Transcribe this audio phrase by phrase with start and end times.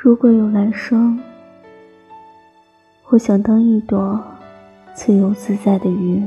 [0.00, 1.20] 如果有来生，
[3.08, 4.22] 我想当一朵
[4.94, 6.26] 自由自在的云，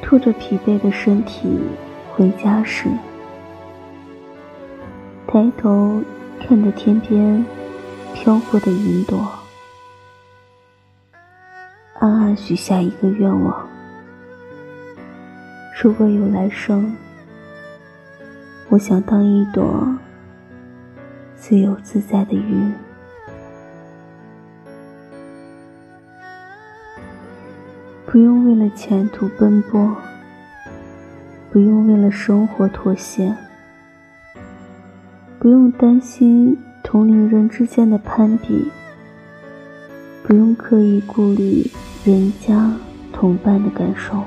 [0.00, 1.60] 拖着疲惫的身体
[2.14, 2.88] 回家时，
[5.26, 6.02] 抬头
[6.40, 7.44] 看着天边
[8.14, 9.28] 飘过的云朵，
[11.98, 13.68] 暗暗许下一个愿望。
[15.80, 16.92] 如果有来生，
[18.68, 19.96] 我想当一朵
[21.36, 22.72] 自由自在的云，
[28.04, 29.96] 不用为了前途奔波，
[31.52, 33.32] 不用为了生活妥协，
[35.38, 38.68] 不用担心同龄人之间的攀比，
[40.24, 41.70] 不用刻意顾虑
[42.04, 42.72] 人家
[43.12, 44.24] 同伴的感受。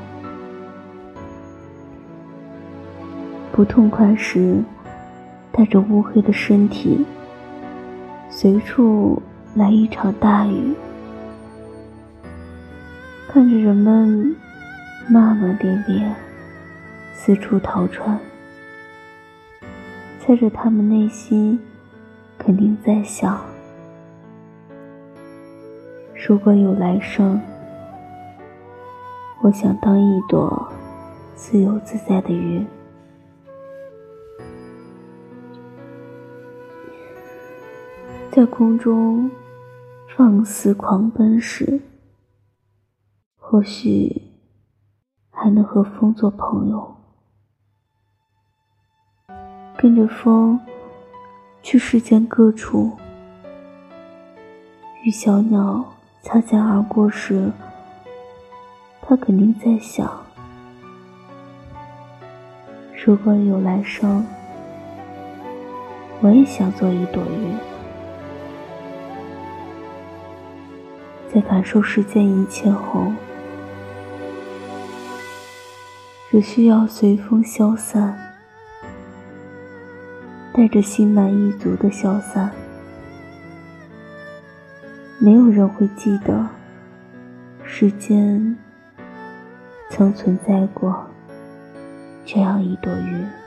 [3.51, 4.63] 不痛快时，
[5.51, 7.05] 带着乌黑的身体，
[8.29, 9.21] 随处
[9.53, 10.73] 来一场大雨，
[13.27, 14.33] 看着人们
[15.09, 16.15] 骂骂咧咧，
[17.13, 18.17] 四处逃窜，
[20.21, 21.59] 猜着他们内心
[22.37, 23.37] 肯定在想：
[26.25, 27.39] 如果有来生，
[29.41, 30.71] 我想当一朵
[31.35, 32.65] 自由自在的云。
[38.31, 39.29] 在空中
[40.15, 41.81] 放肆狂奔时，
[43.35, 44.21] 或许
[45.29, 46.95] 还能和风做朋友，
[49.77, 50.59] 跟着风
[51.61, 52.91] 去世间各处。
[55.03, 55.83] 与小鸟
[56.21, 57.51] 擦肩而过时，
[59.01, 60.09] 他肯定在想：
[63.05, 64.25] 如果有来生，
[66.21, 67.70] 我也想做一朵云。
[71.33, 73.09] 在感受世间一切后，
[76.29, 78.19] 只需要随风消散，
[80.53, 82.51] 带着心满意足的消散。
[85.19, 86.45] 没有人会记得，
[87.63, 88.57] 世间
[89.89, 91.05] 曾存在过
[92.25, 93.40] 这样一朵云。